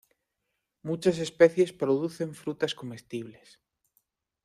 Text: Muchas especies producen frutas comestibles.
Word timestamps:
Muchas 0.81 1.19
especies 1.19 1.71
producen 1.73 2.33
frutas 2.33 2.73
comestibles. 2.73 3.59